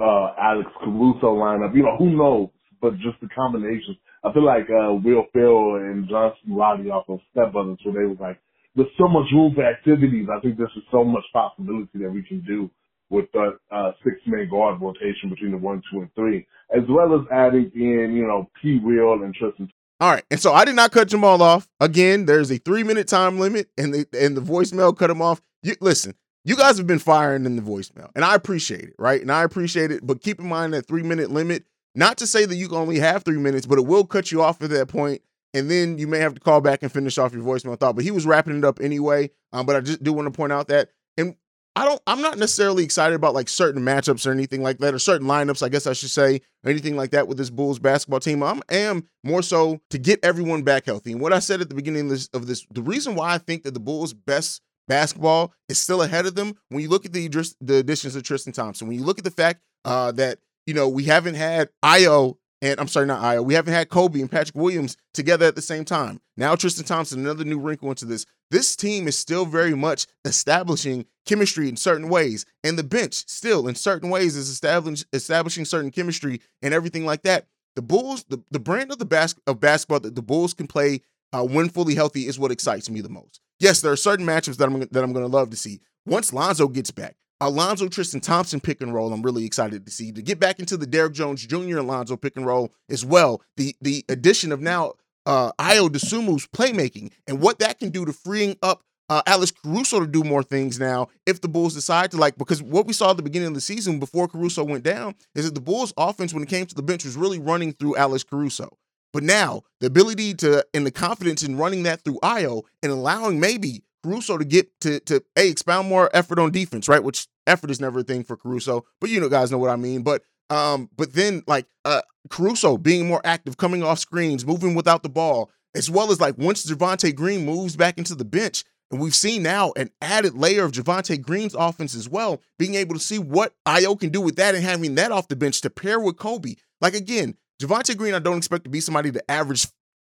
uh, 0.00 0.32
Alex 0.40 0.70
Caruso 0.82 1.36
lineup. 1.36 1.74
You 1.74 1.82
know, 1.82 1.96
who 1.98 2.16
knows? 2.16 2.48
But 2.80 2.94
just 2.96 3.20
the 3.20 3.28
combinations. 3.34 3.96
I 4.22 4.32
feel 4.32 4.44
like 4.44 4.66
uh, 4.68 4.92
Will 4.92 5.24
Phil 5.32 5.76
and 5.76 6.08
Johnson 6.08 6.54
Roddy 6.54 6.90
off 6.90 7.08
of 7.08 7.20
Step 7.30 7.52
Brothers, 7.52 7.78
where 7.84 7.94
they 7.94 8.08
was 8.08 8.18
like, 8.20 8.38
there's 8.74 8.88
so 8.98 9.08
much 9.08 9.24
room 9.32 9.54
for 9.54 9.64
activities. 9.64 10.28
I 10.30 10.40
think 10.40 10.58
there's 10.58 10.70
so 10.90 11.02
much 11.02 11.24
possibility 11.32 11.98
that 11.98 12.10
we 12.10 12.22
can 12.22 12.42
do 12.46 12.70
with 13.08 13.26
the 13.32 13.58
uh, 13.70 13.92
six 14.04 14.16
man 14.26 14.48
guard 14.50 14.80
rotation 14.80 15.30
between 15.30 15.52
the 15.52 15.58
one, 15.58 15.80
two, 15.90 16.00
and 16.00 16.14
three, 16.14 16.46
as 16.76 16.82
well 16.88 17.14
as 17.14 17.26
adding 17.32 17.70
in, 17.74 18.14
you 18.14 18.26
know, 18.26 18.50
P. 18.60 18.78
Will 18.82 19.22
and 19.22 19.34
Tristan. 19.34 19.70
All 19.98 20.10
right, 20.10 20.24
and 20.30 20.38
so 20.38 20.52
I 20.52 20.66
did 20.66 20.76
not 20.76 20.92
cut 20.92 21.08
Jamal 21.08 21.40
off. 21.42 21.66
Again, 21.80 22.26
there's 22.26 22.50
a 22.50 22.58
three 22.58 22.82
minute 22.82 23.08
time 23.08 23.38
limit, 23.38 23.70
and 23.78 23.94
the 23.94 24.06
and 24.12 24.36
the 24.36 24.42
voicemail 24.42 24.96
cut 24.96 25.08
him 25.08 25.22
off. 25.22 25.40
You, 25.62 25.74
listen, 25.80 26.14
you 26.46 26.54
guys 26.54 26.78
have 26.78 26.86
been 26.86 27.00
firing 27.00 27.44
in 27.44 27.56
the 27.56 27.62
voicemail, 27.62 28.08
and 28.14 28.24
I 28.24 28.36
appreciate 28.36 28.84
it, 28.84 28.94
right? 28.98 29.20
And 29.20 29.32
I 29.32 29.42
appreciate 29.42 29.90
it, 29.90 30.06
but 30.06 30.22
keep 30.22 30.38
in 30.38 30.48
mind 30.48 30.74
that 30.74 30.86
three 30.86 31.02
minute 31.02 31.30
limit. 31.30 31.64
Not 31.96 32.18
to 32.18 32.26
say 32.26 32.44
that 32.44 32.54
you 32.54 32.68
can 32.68 32.76
only 32.76 32.98
have 32.98 33.24
three 33.24 33.38
minutes, 33.38 33.66
but 33.66 33.78
it 33.78 33.86
will 33.86 34.04
cut 34.04 34.30
you 34.30 34.42
off 34.42 34.62
at 34.62 34.70
that 34.70 34.86
point, 34.86 35.22
and 35.54 35.68
then 35.68 35.98
you 35.98 36.06
may 36.06 36.18
have 36.18 36.34
to 36.34 36.40
call 36.40 36.60
back 36.60 36.82
and 36.82 36.92
finish 36.92 37.18
off 37.18 37.32
your 37.32 37.42
voicemail 37.42 37.78
thought. 37.78 37.96
But 37.96 38.04
he 38.04 38.10
was 38.12 38.26
wrapping 38.26 38.56
it 38.56 38.64
up 38.64 38.80
anyway. 38.80 39.30
Um, 39.52 39.66
but 39.66 39.76
I 39.76 39.80
just 39.80 40.04
do 40.04 40.12
want 40.12 40.26
to 40.26 40.30
point 40.36 40.52
out 40.52 40.68
that, 40.68 40.90
and 41.16 41.34
I 41.74 41.84
don't. 41.84 42.00
I'm 42.06 42.22
not 42.22 42.38
necessarily 42.38 42.84
excited 42.84 43.16
about 43.16 43.34
like 43.34 43.48
certain 43.48 43.82
matchups 43.82 44.24
or 44.24 44.30
anything 44.30 44.62
like 44.62 44.78
that, 44.78 44.94
or 44.94 45.00
certain 45.00 45.26
lineups. 45.26 45.64
I 45.64 45.68
guess 45.68 45.88
I 45.88 45.94
should 45.94 46.10
say, 46.10 46.42
or 46.62 46.70
anything 46.70 46.96
like 46.96 47.10
that 47.10 47.26
with 47.26 47.38
this 47.38 47.50
Bulls 47.50 47.80
basketball 47.80 48.20
team. 48.20 48.42
I 48.44 48.60
am 48.70 49.08
more 49.24 49.42
so 49.42 49.80
to 49.90 49.98
get 49.98 50.20
everyone 50.22 50.62
back 50.62 50.86
healthy. 50.86 51.10
And 51.12 51.20
what 51.20 51.32
I 51.32 51.40
said 51.40 51.60
at 51.60 51.70
the 51.70 51.74
beginning 51.74 52.04
of 52.04 52.10
this, 52.10 52.28
of 52.34 52.46
this, 52.46 52.64
the 52.70 52.82
reason 52.82 53.16
why 53.16 53.34
I 53.34 53.38
think 53.38 53.64
that 53.64 53.74
the 53.74 53.80
Bulls' 53.80 54.12
best 54.12 54.62
basketball 54.88 55.52
is 55.68 55.78
still 55.78 56.02
ahead 56.02 56.26
of 56.26 56.34
them. 56.34 56.54
When 56.68 56.80
you 56.80 56.88
look 56.88 57.04
at 57.04 57.12
the 57.12 57.28
the 57.60 57.76
additions 57.76 58.16
of 58.16 58.22
Tristan 58.22 58.52
Thompson, 58.52 58.88
when 58.88 58.98
you 58.98 59.04
look 59.04 59.18
at 59.18 59.24
the 59.24 59.30
fact 59.30 59.60
uh, 59.84 60.12
that 60.12 60.38
you 60.66 60.74
know 60.74 60.88
we 60.88 61.04
haven't 61.04 61.34
had 61.34 61.70
Ayo 61.84 62.36
and 62.62 62.80
I'm 62.80 62.88
sorry, 62.88 63.06
not 63.06 63.22
Ayo, 63.22 63.44
We 63.44 63.54
haven't 63.54 63.74
had 63.74 63.88
Coby 63.88 64.20
and 64.20 64.30
Patrick 64.30 64.56
Williams 64.56 64.96
together 65.12 65.46
at 65.46 65.54
the 65.56 65.62
same 65.62 65.84
time. 65.84 66.20
Now 66.36 66.54
Tristan 66.56 66.84
Thompson, 66.84 67.20
another 67.20 67.44
new 67.44 67.58
wrinkle 67.58 67.90
into 67.90 68.06
this. 68.06 68.24
This 68.50 68.76
team 68.76 69.08
is 69.08 69.18
still 69.18 69.44
very 69.44 69.74
much 69.74 70.06
establishing 70.24 71.06
chemistry 71.26 71.68
in 71.68 71.76
certain 71.76 72.08
ways, 72.08 72.46
and 72.64 72.78
the 72.78 72.84
bench 72.84 73.24
still 73.26 73.68
in 73.68 73.74
certain 73.74 74.08
ways 74.08 74.36
is 74.36 74.48
establishing 74.48 75.06
establishing 75.12 75.64
certain 75.64 75.90
chemistry 75.90 76.40
and 76.62 76.72
everything 76.72 77.04
like 77.04 77.22
that. 77.22 77.46
The 77.74 77.82
Bulls, 77.82 78.24
the, 78.24 78.42
the 78.50 78.58
brand 78.60 78.90
of 78.90 78.98
the 78.98 79.04
bas- 79.04 79.34
of 79.46 79.60
basketball 79.60 80.00
that 80.00 80.14
the 80.14 80.22
Bulls 80.22 80.54
can 80.54 80.66
play 80.66 81.02
uh, 81.32 81.44
when 81.44 81.68
fully 81.68 81.94
healthy 81.94 82.26
is 82.26 82.38
what 82.38 82.50
excites 82.50 82.90
me 82.90 83.00
the 83.00 83.08
most. 83.08 83.40
Yes, 83.58 83.80
there 83.80 83.92
are 83.92 83.96
certain 83.96 84.26
matchups 84.26 84.56
that 84.58 84.66
I'm 84.66 84.80
that 84.80 85.02
I'm 85.04 85.12
going 85.12 85.24
to 85.24 85.34
love 85.34 85.50
to 85.50 85.56
see. 85.56 85.80
Once 86.04 86.32
Lonzo 86.32 86.68
gets 86.68 86.90
back, 86.90 87.16
Alonzo 87.40 87.88
Tristan 87.88 88.20
Thompson 88.20 88.60
pick 88.60 88.80
and 88.80 88.94
roll, 88.94 89.12
I'm 89.12 89.22
really 89.22 89.44
excited 89.44 89.84
to 89.84 89.92
see. 89.92 90.12
To 90.12 90.22
get 90.22 90.38
back 90.38 90.58
into 90.58 90.76
the 90.76 90.86
Derrick 90.86 91.12
Jones 91.12 91.44
Jr. 91.46 91.78
Alonzo 91.78 92.16
pick 92.16 92.36
and 92.36 92.46
roll 92.46 92.72
as 92.90 93.04
well. 93.04 93.42
The 93.56 93.74
the 93.80 94.04
addition 94.08 94.52
of 94.52 94.60
now 94.60 94.94
uh 95.24 95.52
Ayo 95.52 95.88
Dosunmu's 95.88 96.46
playmaking 96.46 97.12
and 97.26 97.40
what 97.40 97.58
that 97.58 97.78
can 97.78 97.90
do 97.90 98.04
to 98.04 98.12
freeing 98.12 98.56
up 98.62 98.82
uh, 99.08 99.22
Alex 99.26 99.52
Caruso 99.52 100.00
to 100.00 100.06
do 100.06 100.24
more 100.24 100.42
things 100.42 100.80
now 100.80 101.08
if 101.26 101.40
the 101.40 101.48
Bulls 101.48 101.74
decide 101.74 102.10
to 102.10 102.16
like 102.16 102.36
because 102.36 102.62
what 102.62 102.86
we 102.86 102.92
saw 102.92 103.10
at 103.10 103.16
the 103.16 103.22
beginning 103.22 103.48
of 103.48 103.54
the 103.54 103.60
season 103.60 104.00
before 104.00 104.26
Caruso 104.28 104.64
went 104.64 104.82
down 104.82 105.14
is 105.34 105.44
that 105.44 105.54
the 105.54 105.60
Bulls 105.60 105.92
offense 105.96 106.34
when 106.34 106.42
it 106.42 106.48
came 106.48 106.66
to 106.66 106.74
the 106.74 106.82
bench 106.82 107.04
was 107.04 107.16
really 107.16 107.38
running 107.38 107.72
through 107.72 107.96
Alex 107.96 108.24
Caruso. 108.24 108.76
But 109.12 109.22
now 109.22 109.62
the 109.80 109.86
ability 109.86 110.34
to 110.34 110.64
and 110.74 110.86
the 110.86 110.90
confidence 110.90 111.42
in 111.42 111.56
running 111.56 111.84
that 111.84 112.02
through 112.02 112.18
Ayo 112.22 112.62
and 112.82 112.92
allowing 112.92 113.40
maybe 113.40 113.82
Caruso 114.04 114.38
to 114.38 114.44
get 114.44 114.68
to 114.80 115.00
to 115.00 115.22
a 115.36 115.48
expound 115.48 115.88
more 115.88 116.10
effort 116.14 116.38
on 116.38 116.50
defense, 116.50 116.88
right? 116.88 117.02
Which 117.02 117.26
effort 117.46 117.70
is 117.70 117.80
never 117.80 118.00
a 118.00 118.04
thing 118.04 118.24
for 118.24 118.36
Caruso, 118.36 118.84
but 119.00 119.10
you 119.10 119.20
know 119.20 119.28
guys 119.28 119.50
know 119.50 119.58
what 119.58 119.70
I 119.70 119.76
mean. 119.76 120.02
But 120.02 120.22
um, 120.50 120.90
but 120.96 121.12
then 121.12 121.42
like 121.46 121.66
uh 121.84 122.02
Caruso 122.30 122.76
being 122.76 123.06
more 123.08 123.20
active, 123.24 123.56
coming 123.56 123.82
off 123.82 123.98
screens, 123.98 124.46
moving 124.46 124.74
without 124.74 125.02
the 125.02 125.08
ball, 125.08 125.50
as 125.74 125.90
well 125.90 126.10
as 126.10 126.20
like 126.20 126.38
once 126.38 126.64
Javonte 126.66 127.14
Green 127.14 127.44
moves 127.44 127.76
back 127.76 127.98
into 127.98 128.14
the 128.14 128.24
bench, 128.24 128.64
and 128.90 129.00
we've 129.00 129.14
seen 129.14 129.42
now 129.42 129.72
an 129.76 129.90
added 130.00 130.34
layer 130.34 130.64
of 130.64 130.72
Javonte 130.72 131.20
Green's 131.20 131.54
offense 131.54 131.94
as 131.94 132.08
well, 132.08 132.40
being 132.58 132.74
able 132.74 132.94
to 132.94 133.00
see 133.00 133.18
what 133.18 133.54
Ayo 133.66 133.98
can 133.98 134.10
do 134.10 134.20
with 134.20 134.36
that 134.36 134.54
and 134.54 134.64
having 134.64 134.94
that 134.96 135.12
off 135.12 135.28
the 135.28 135.36
bench 135.36 135.60
to 135.62 135.70
pair 135.70 135.98
with 135.98 136.16
Coby. 136.16 136.58
Like 136.80 136.94
again, 136.94 137.36
Javonte 137.60 137.96
Green, 137.96 138.14
I 138.14 138.18
don't 138.18 138.36
expect 138.36 138.64
to 138.64 138.70
be 138.70 138.80
somebody 138.80 139.10
to 139.12 139.30
average 139.30 139.66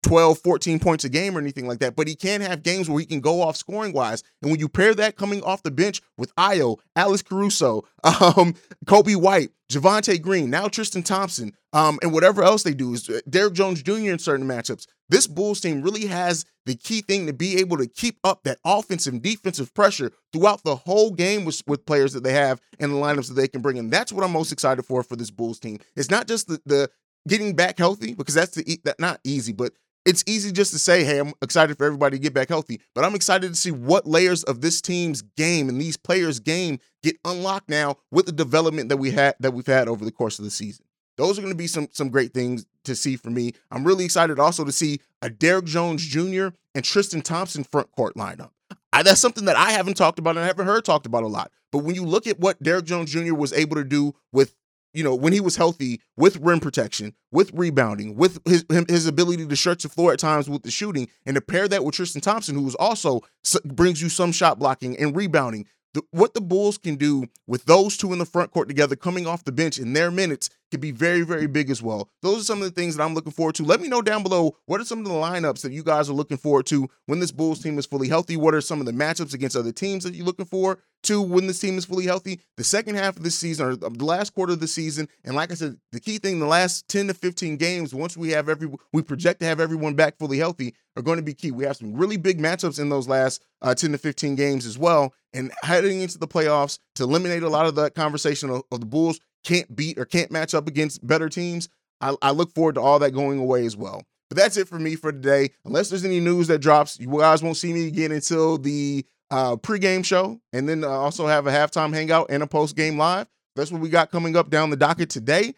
12, 0.03 0.39
14 0.39 0.79
points 0.79 1.03
a 1.03 1.09
game 1.09 1.35
or 1.35 1.41
anything 1.41 1.67
like 1.67 1.79
that, 1.79 1.95
but 1.95 2.07
he 2.07 2.15
can 2.15 2.41
have 2.41 2.63
games 2.63 2.89
where 2.89 2.99
he 2.99 3.05
can 3.05 3.19
go 3.19 3.41
off 3.41 3.57
scoring 3.57 3.93
wise. 3.93 4.23
And 4.41 4.51
when 4.51 4.59
you 4.59 4.69
pair 4.69 4.93
that 4.93 5.17
coming 5.17 5.43
off 5.43 5.63
the 5.63 5.71
bench 5.71 6.01
with 6.17 6.33
Ayo, 6.35 6.77
Alice 6.95 7.21
Caruso, 7.21 7.83
um, 8.03 8.55
Coby 8.85 9.15
White, 9.15 9.49
Javonte 9.69 10.21
Green, 10.21 10.49
now 10.49 10.67
Tristan 10.67 11.03
Thompson, 11.03 11.53
um, 11.73 11.99
and 12.01 12.13
whatever 12.13 12.43
else 12.43 12.63
they 12.63 12.73
do 12.73 12.93
is 12.93 13.09
uh, 13.09 13.19
Derrick 13.29 13.53
Jones 13.53 13.81
Jr. 13.83 14.11
in 14.11 14.19
certain 14.19 14.47
matchups. 14.47 14.87
This 15.09 15.27
Bulls 15.27 15.59
team 15.59 15.81
really 15.81 16.05
has 16.05 16.45
the 16.65 16.75
key 16.75 17.01
thing 17.01 17.27
to 17.27 17.33
be 17.33 17.57
able 17.57 17.77
to 17.77 17.87
keep 17.87 18.17
up 18.23 18.43
that 18.43 18.59
offensive 18.65 19.13
and 19.13 19.21
defensive 19.21 19.73
pressure 19.73 20.11
throughout 20.31 20.63
the 20.63 20.75
whole 20.75 21.11
game 21.11 21.43
with, 21.43 21.61
with 21.67 21.85
players 21.85 22.13
that 22.13 22.23
they 22.23 22.33
have 22.33 22.59
and 22.79 22.91
the 22.91 22.97
lineups 22.97 23.27
that 23.29 23.35
they 23.35 23.47
can 23.47 23.61
bring 23.61 23.77
in. 23.77 23.89
That's 23.89 24.11
what 24.11 24.23
I'm 24.23 24.31
most 24.31 24.51
excited 24.51 24.83
for 24.83 25.03
for 25.03 25.15
this 25.15 25.31
Bulls 25.31 25.59
team. 25.59 25.79
It's 25.95 26.11
not 26.11 26.27
just 26.27 26.47
the, 26.47 26.61
the 26.65 26.89
getting 27.27 27.55
back 27.55 27.77
healthy 27.77 28.13
because 28.13 28.33
that's 28.33 28.55
the 28.55 28.79
that 28.83 28.99
not 28.99 29.19
easy, 29.23 29.53
but 29.53 29.73
it's 30.05 30.23
easy 30.25 30.53
just 30.53 30.71
to 30.71 30.79
say, 30.79 31.03
hey, 31.03 31.19
I'm 31.19 31.33
excited 31.41 31.77
for 31.77 31.85
everybody 31.85 32.17
to 32.17 32.23
get 32.23 32.33
back 32.33 32.47
healthy, 32.47 32.79
but 32.95 33.03
I'm 33.03 33.13
excited 33.13 33.49
to 33.49 33.55
see 33.55 33.71
what 33.71 34.07
layers 34.07 34.41
of 34.43 34.61
this 34.61 34.81
team's 34.81 35.21
game 35.21 35.67
and 35.67 35.81
these 35.81 35.97
players' 35.97 36.39
game 36.39 36.79
get 37.03 37.17
unlocked 37.25 37.67
now 37.67 37.97
with 38.09 38.25
the 38.25 38.31
development 38.31 38.87
that 38.87 38.97
we 38.97 39.11
had 39.11 39.35
that 39.41 39.51
we've 39.51 39.67
had 39.67 39.89
over 39.89 40.05
the 40.05 40.11
course 40.11 40.39
of 40.39 40.45
the 40.45 40.51
season. 40.51 40.85
Those 41.17 41.37
are 41.37 41.41
going 41.41 41.53
to 41.53 41.57
be 41.57 41.67
some 41.67 41.89
some 41.91 42.09
great 42.09 42.33
things 42.33 42.65
to 42.85 42.95
see 42.95 43.17
for 43.17 43.29
me. 43.29 43.53
I'm 43.69 43.83
really 43.83 44.05
excited 44.05 44.39
also 44.39 44.63
to 44.63 44.71
see 44.71 45.01
a 45.21 45.29
Derrick 45.29 45.65
Jones 45.65 46.05
Jr. 46.05 46.49
and 46.73 46.83
Tristan 46.85 47.21
Thompson 47.21 47.65
front 47.65 47.91
court 47.91 48.15
lineup. 48.15 48.51
I, 48.93 49.03
that's 49.03 49.19
something 49.19 49.45
that 49.45 49.57
I 49.57 49.71
haven't 49.71 49.95
talked 49.97 50.19
about 50.19 50.37
and 50.37 50.39
I 50.39 50.47
haven't 50.47 50.67
heard 50.67 50.85
talked 50.85 51.05
about 51.05 51.23
a 51.23 51.27
lot. 51.27 51.51
But 51.71 51.79
when 51.79 51.95
you 51.95 52.05
look 52.05 52.27
at 52.27 52.39
what 52.39 52.61
Derrick 52.63 52.85
Jones 52.85 53.11
Jr. 53.11 53.33
was 53.33 53.51
able 53.51 53.75
to 53.75 53.83
do 53.83 54.15
with 54.31 54.55
you 54.97 55.03
know, 55.03 55.13
when 55.13 55.31
he 55.31 55.39
was 55.39 55.55
healthy 55.55 56.01
with 56.15 56.37
rim 56.37 56.59
protection, 56.59 57.13
with 57.31 57.51
rebounding, 57.53 58.15
with 58.15 58.39
his 58.47 58.65
his 58.89 59.05
ability 59.05 59.45
to 59.45 59.55
stretch 59.55 59.83
the 59.83 59.89
floor 59.89 60.11
at 60.11 60.17
times 60.17 60.49
with 60.49 60.63
the 60.63 60.71
shooting, 60.71 61.07
and 61.23 61.35
to 61.35 61.41
pair 61.41 61.67
that 61.67 61.85
with 61.85 61.93
Tristan 61.93 62.19
Thompson, 62.19 62.55
who 62.55 62.67
is 62.67 62.73
also 62.75 63.21
brings 63.63 64.01
you 64.01 64.09
some 64.09 64.31
shot 64.31 64.57
blocking 64.57 64.97
and 64.97 65.15
rebounding. 65.15 65.67
The, 65.93 66.01
what 66.09 66.33
the 66.33 66.41
Bulls 66.41 66.79
can 66.79 66.95
do 66.95 67.27
with 67.45 67.65
those 67.65 67.95
two 67.95 68.11
in 68.11 68.17
the 68.17 68.25
front 68.25 68.51
court 68.51 68.67
together, 68.67 68.95
coming 68.95 69.27
off 69.27 69.45
the 69.45 69.51
bench 69.51 69.77
in 69.77 69.93
their 69.93 70.09
minutes, 70.09 70.49
could 70.71 70.81
be 70.81 70.91
very, 70.91 71.21
very 71.21 71.47
big 71.47 71.69
as 71.69 71.81
well. 71.81 72.09
Those 72.21 72.41
are 72.41 72.45
some 72.45 72.59
of 72.59 72.65
the 72.65 72.71
things 72.71 72.95
that 72.95 73.03
I'm 73.03 73.13
looking 73.13 73.31
forward 73.31 73.55
to. 73.55 73.63
Let 73.63 73.81
me 73.81 73.87
know 73.87 74.01
down 74.01 74.23
below 74.23 74.57
what 74.65 74.81
are 74.81 74.85
some 74.85 74.99
of 74.99 75.05
the 75.05 75.11
lineups 75.11 75.61
that 75.61 75.71
you 75.71 75.83
guys 75.83 76.09
are 76.09 76.13
looking 76.13 76.37
forward 76.37 76.65
to 76.67 76.89
when 77.05 77.19
this 77.19 77.31
Bulls 77.31 77.61
team 77.61 77.77
is 77.77 77.85
fully 77.85 78.07
healthy. 78.07 78.37
What 78.37 78.53
are 78.53 78.61
some 78.61 78.79
of 78.79 78.85
the 78.85 78.91
matchups 78.91 79.33
against 79.33 79.55
other 79.55 79.71
teams 79.71 80.03
that 80.03 80.13
you're 80.13 80.25
looking 80.25 80.45
for 80.45 80.79
to 81.03 81.21
when 81.21 81.47
this 81.47 81.59
team 81.59 81.77
is 81.77 81.85
fully 81.85 82.05
healthy? 82.05 82.41
The 82.57 82.63
second 82.63 82.95
half 82.95 83.17
of 83.17 83.23
the 83.23 83.31
season 83.31 83.67
or 83.67 83.75
the 83.75 84.05
last 84.05 84.33
quarter 84.33 84.53
of 84.53 84.59
the 84.59 84.67
season, 84.67 85.07
and 85.23 85.35
like 85.35 85.51
I 85.51 85.55
said, 85.55 85.77
the 85.91 85.99
key 85.99 86.17
thing, 86.17 86.39
the 86.39 86.45
last 86.45 86.87
10 86.89 87.07
to 87.07 87.13
15 87.13 87.57
games, 87.57 87.93
once 87.93 88.17
we 88.17 88.31
have 88.31 88.49
every 88.49 88.69
we 88.91 89.01
project 89.01 89.39
to 89.41 89.45
have 89.45 89.59
everyone 89.59 89.95
back 89.95 90.17
fully 90.17 90.37
healthy, 90.37 90.73
are 90.97 91.03
going 91.03 91.17
to 91.17 91.23
be 91.23 91.33
key. 91.33 91.51
We 91.51 91.63
have 91.65 91.77
some 91.77 91.93
really 91.93 92.17
big 92.17 92.39
matchups 92.39 92.79
in 92.79 92.89
those 92.89 93.07
last 93.07 93.43
uh, 93.61 93.75
10 93.75 93.91
to 93.91 93.97
15 93.97 94.35
games 94.35 94.65
as 94.65 94.77
well. 94.77 95.13
And 95.33 95.51
heading 95.61 96.01
into 96.01 96.17
the 96.17 96.27
playoffs 96.27 96.79
to 96.95 97.03
eliminate 97.03 97.43
a 97.43 97.49
lot 97.49 97.67
of 97.67 97.75
that 97.75 97.93
conversation 97.93 98.49
of, 98.49 98.63
of 98.71 98.79
the 98.79 98.85
Bulls 98.87 99.19
can't 99.43 99.75
beat 99.75 99.97
or 99.97 100.05
can't 100.05 100.31
match 100.31 100.53
up 100.53 100.67
against 100.67 101.05
better 101.05 101.29
teams, 101.29 101.69
I, 102.01 102.15
I 102.21 102.31
look 102.31 102.53
forward 102.53 102.75
to 102.75 102.81
all 102.81 102.99
that 102.99 103.11
going 103.11 103.39
away 103.39 103.65
as 103.65 103.75
well. 103.75 104.03
But 104.29 104.37
that's 104.37 104.57
it 104.57 104.67
for 104.67 104.77
me 104.77 104.95
for 104.95 105.11
today. 105.11 105.51
Unless 105.65 105.89
there's 105.89 106.05
any 106.05 106.19
news 106.19 106.47
that 106.47 106.59
drops, 106.59 106.99
you 106.99 107.07
guys 107.07 107.41
won't 107.41 107.57
see 107.57 107.71
me 107.71 107.87
again 107.87 108.11
until 108.11 108.57
the 108.57 109.05
uh, 109.31 109.55
pregame 109.55 110.05
show, 110.05 110.39
and 110.53 110.67
then 110.67 110.83
uh, 110.83 110.89
also 110.89 111.27
have 111.27 111.47
a 111.47 111.51
halftime 111.51 111.93
hangout 111.93 112.27
and 112.29 112.43
a 112.43 112.47
post 112.47 112.75
game 112.75 112.97
live. 112.97 113.27
That's 113.55 113.71
what 113.71 113.81
we 113.81 113.89
got 113.89 114.11
coming 114.11 114.35
up 114.35 114.49
down 114.49 114.69
the 114.69 114.75
docket 114.75 115.09
today. 115.09 115.53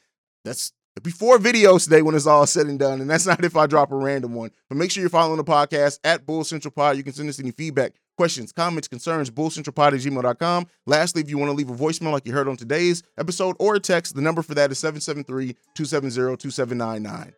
That's 0.46 0.72
before 1.04 1.38
videos 1.38 1.84
today 1.84 2.02
when 2.02 2.16
it's 2.16 2.28
all 2.28 2.46
said 2.46 2.68
and 2.68 2.80
done. 2.80 3.02
And 3.02 3.10
that's 3.10 3.26
not 3.28 3.44
if 3.44 3.56
I 3.56 3.68
drop 3.68 3.92
a 3.92 3.96
random 3.96 4.34
one. 4.34 4.52
But 4.70 4.78
make 4.78 4.92
sure 4.92 5.02
you're 5.02 5.10
following 5.10 5.38
the 5.38 5.44
podcast 5.44 6.00
at 6.04 6.26
Bull 6.26 6.44
Central 6.44 6.72
Pod. 6.72 6.98
You 6.98 7.04
can 7.04 7.14
send 7.14 7.30
us 7.30 7.40
any 7.40 7.52
feedback, 7.52 7.94
questions, 8.20 8.52
comments, 8.52 8.90
concerns, 8.90 9.32
bullcentralpod 9.32 9.94
at 9.94 10.02
gmail.com. 10.02 10.68
Lastly, 10.86 11.22
if 11.22 11.30
you 11.30 11.38
want 11.38 11.52
to 11.52 11.54
leave 11.54 11.70
a 11.70 11.74
voicemail 11.74 12.12
like 12.12 12.26
you 12.28 12.34
heard 12.34 12.50
on 12.50 12.58
today's 12.58 13.02
episode 13.18 13.56
or 13.60 13.76
a 13.76 13.80
text, 13.80 14.14
the 14.14 14.22
number 14.22 14.42
for 14.42 14.56
that 14.56 14.72
is 14.72 14.80
773 14.80 15.56
270 15.74 16.36
2799. 16.36 17.34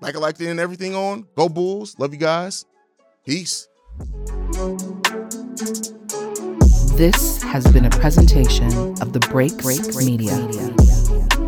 Like 0.00 0.14
I 0.14 0.18
like 0.20 0.36
to 0.36 0.46
end 0.46 0.60
everything 0.60 0.94
on, 0.94 1.26
go 1.34 1.48
Bulls. 1.48 1.98
Love 1.98 2.12
you 2.12 2.20
guys. 2.20 2.64
Peace. 3.26 3.66
This 6.94 7.42
has 7.42 7.66
been 7.72 7.86
a 7.86 7.90
presentation 7.90 8.68
of 9.02 9.12
the 9.12 9.26
Break 9.32 9.58
Break 9.58 9.84
Media. 9.96 10.36
Media. 10.36 11.39